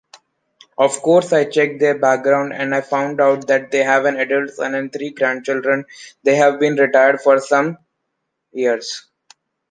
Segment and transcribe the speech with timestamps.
[0.79, 4.49] Of course I checked their background and I found out that they have an adult
[4.49, 5.85] son and three grandchildren,
[6.23, 7.77] they have been retired for some
[8.51, 9.05] years...